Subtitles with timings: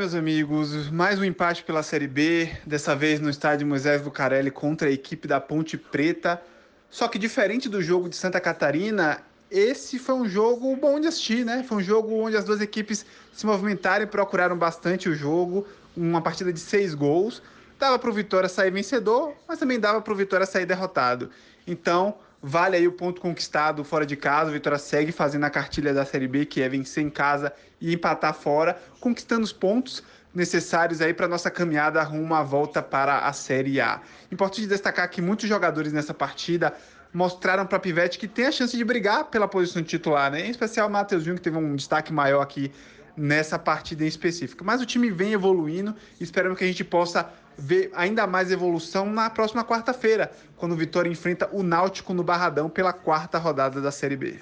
[0.00, 4.88] meus amigos, mais um empate pela Série B, dessa vez no estádio Moisés Bucarelli contra
[4.88, 6.40] a equipe da Ponte Preta.
[6.88, 11.44] Só que diferente do jogo de Santa Catarina, esse foi um jogo bom de assistir,
[11.44, 11.62] né?
[11.68, 16.22] Foi um jogo onde as duas equipes se movimentaram e procuraram bastante o jogo, uma
[16.22, 17.42] partida de seis gols.
[17.78, 21.30] Dava para o Vitória sair vencedor, mas também dava para o Vitória sair derrotado.
[21.66, 24.50] Então, vale aí o ponto conquistado fora de casa.
[24.50, 27.94] O Vitória segue fazendo a cartilha da Série B, que é vencer em casa e
[27.94, 30.02] empatar fora, conquistando os pontos
[30.34, 34.00] necessários aí para nossa caminhada rumo à volta para a Série A.
[34.30, 36.72] Importante destacar que muitos jogadores nessa partida
[37.12, 40.46] mostraram para Pivete que tem a chance de brigar pela posição de titular, né?
[40.46, 42.70] Em especial o Matheusinho, que teve um destaque maior aqui
[43.16, 44.64] nessa partida em específico.
[44.64, 49.06] Mas o time vem evoluindo e esperamos que a gente possa ver ainda mais evolução
[49.06, 53.90] na próxima quarta-feira, quando o Vitória enfrenta o Náutico no Barradão pela quarta rodada da
[53.90, 54.38] Série B.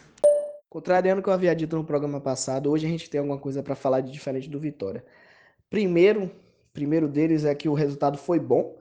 [0.69, 3.62] Contrariando o que eu havia dito no programa passado, hoje a gente tem alguma coisa
[3.62, 5.05] para falar de diferente do Vitória.
[5.70, 6.31] Primeiro,
[6.73, 8.77] primeiro deles é que o resultado foi bom.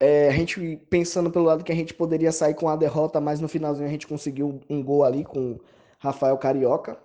[0.00, 3.40] É, a gente pensando pelo lado que a gente poderia sair com a derrota, mas
[3.40, 5.58] no finalzinho a gente conseguiu um gol ali com
[5.98, 6.96] Rafael Carioca.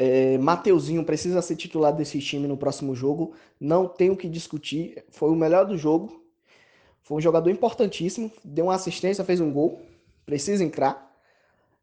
[0.00, 3.34] É, Mateuzinho precisa ser titular desse time no próximo jogo.
[3.58, 5.04] Não tem o que discutir.
[5.10, 6.22] Foi o melhor do jogo.
[7.02, 8.30] Foi um jogador importantíssimo.
[8.44, 9.82] Deu uma assistência, fez um gol.
[10.24, 11.12] Precisa entrar.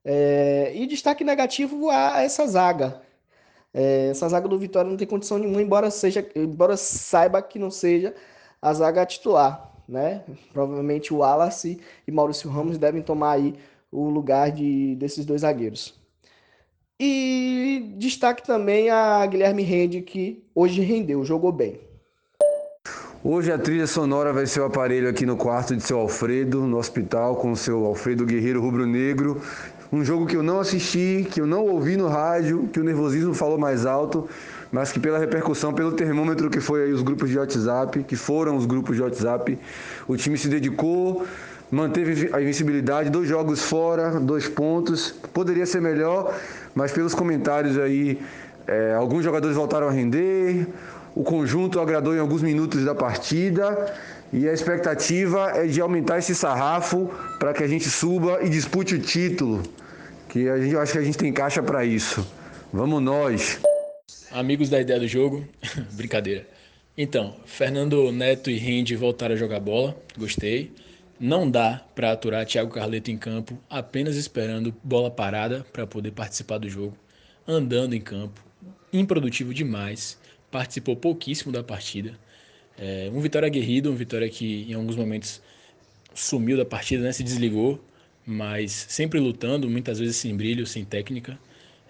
[0.05, 3.01] É, e destaque negativo a essa zaga.
[3.73, 7.69] É, essa zaga do Vitória não tem condição nenhuma, embora seja, embora saiba que não
[7.69, 8.15] seja
[8.61, 10.23] a zaga titular, né?
[10.53, 13.55] Provavelmente o Wallace e Maurício Ramos devem tomar aí
[13.91, 16.04] o lugar de, desses dois zagueiros.
[16.99, 21.79] E destaque também a Guilherme Rende, que hoje rendeu, jogou bem.
[23.21, 26.77] Hoje a trilha sonora vai ser o aparelho aqui no quarto de seu Alfredo, no
[26.77, 29.41] hospital, com o seu Alfredo Guerreiro Rubro Negro.
[29.91, 33.33] Um jogo que eu não assisti, que eu não ouvi no rádio, que o nervosismo
[33.33, 34.27] falou mais alto,
[34.71, 38.57] mas que pela repercussão, pelo termômetro que foi aí os grupos de WhatsApp, que foram
[38.57, 39.57] os grupos de WhatsApp,
[40.07, 41.25] o time se dedicou,
[41.71, 45.11] manteve a invencibilidade, dois jogos fora, dois pontos.
[45.33, 46.35] Poderia ser melhor,
[46.73, 48.19] mas pelos comentários aí,
[48.67, 50.67] é, alguns jogadores voltaram a render,
[51.13, 53.93] o conjunto agradou em alguns minutos da partida
[54.35, 57.09] e a expectativa é de aumentar esse sarrafo
[57.39, 59.63] para que a gente suba e dispute o título,
[60.27, 62.27] que a gente eu acho que a gente tem caixa para isso.
[62.73, 63.61] Vamos nós.
[64.29, 65.47] Amigos da ideia do jogo,
[65.95, 66.45] brincadeira.
[66.97, 70.73] Então, Fernando Neto e Rende voltaram a jogar bola, gostei.
[71.17, 76.57] Não dá para aturar Thiago Carleto em campo apenas esperando bola parada para poder participar
[76.57, 76.97] do jogo,
[77.47, 78.43] andando em campo,
[78.91, 80.17] improdutivo demais
[80.51, 82.19] participou pouquíssimo da partida.
[82.77, 85.41] É, um Vitória aguerrido, um Vitória que em alguns momentos
[86.13, 87.83] sumiu da partida, né, se desligou,
[88.25, 91.37] mas sempre lutando, muitas vezes sem brilho, sem técnica.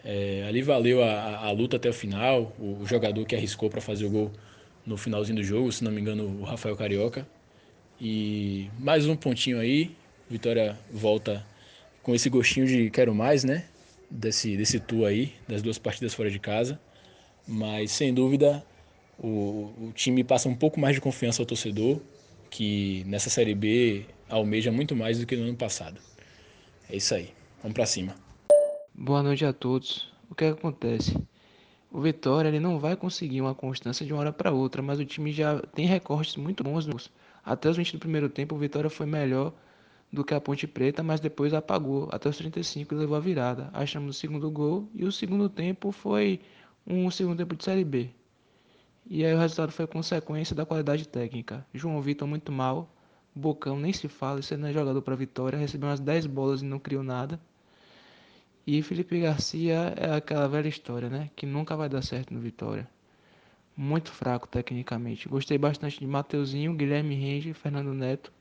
[0.04, 4.06] É, ali valeu a, a, luta até o final, o, jogador que arriscou para fazer
[4.06, 4.32] o gol
[4.86, 7.28] no finalzinho do jogo, se não me engano, o Rafael Carioca.
[8.00, 9.96] E mais um pontinho aí,
[10.30, 11.46] Vitória volta
[12.04, 13.66] com esse gostinho de quero mais, né?
[14.12, 16.80] Desse, desse tour aí, das duas partidas fora de casa.
[17.48, 18.64] Mas sem dúvida
[19.18, 22.00] o, o time passa um pouco mais de confiança ao torcedor,
[22.50, 26.00] que nessa Série B almeja muito mais do que no ano passado.
[26.90, 27.34] É isso aí.
[27.62, 28.16] Vamos para cima.
[28.94, 30.12] Boa noite a todos.
[30.30, 31.18] O que, é que acontece?
[31.92, 35.06] O Vitória ele não vai conseguir uma constância de uma hora para outra, mas o
[35.06, 36.88] time já tem recortes muito bons.
[37.44, 39.54] Até os 20 do primeiro tempo, o Vitória foi melhor
[40.12, 42.10] do que a Ponte Preta, mas depois apagou.
[42.12, 43.70] Até os 35 levou a virada.
[43.74, 46.42] Achamos o segundo gol e o segundo tempo foi
[46.86, 48.10] um segundo tempo de Série B.
[49.08, 51.66] E aí o resultado foi consequência da qualidade técnica.
[51.74, 52.90] João Vitor muito mal,
[53.36, 56.66] Bocão nem se fala, isso não é jogador para Vitória, recebeu umas 10 bolas e
[56.66, 57.40] não criou nada.
[58.66, 61.30] E Felipe Garcia é aquela velha história, né?
[61.36, 62.90] Que nunca vai dar certo no Vitória.
[63.78, 65.30] Muito fraco tecnicamente.
[65.30, 68.32] Gostei bastante de Mateuzinho, Guilherme Renge, Fernando Neto.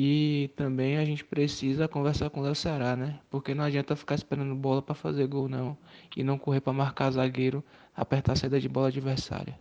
[0.00, 3.18] E também a gente precisa conversar com o Léo Ceará, né?
[3.28, 5.76] Porque não adianta ficar esperando bola para fazer gol, não.
[6.16, 7.64] E não correr para marcar zagueiro,
[7.96, 9.58] apertar a saída de bola adversária.